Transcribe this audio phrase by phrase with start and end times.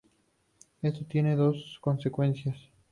[0.81, 2.55] Esto tiene dos consecuencias.